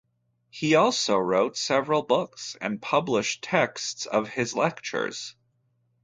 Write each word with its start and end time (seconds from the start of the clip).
He 0.49 0.73
also 0.73 1.15
wrote 1.19 1.55
several 1.55 2.01
books 2.01 2.57
and 2.59 2.81
published 2.81 3.43
texts 3.43 4.07
of 4.07 4.29
his 4.29 4.55
lectures. 4.55 5.35